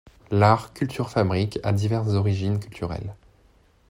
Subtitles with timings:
[0.31, 3.13] L'art Kulturfabrik a diverses origines culturelles.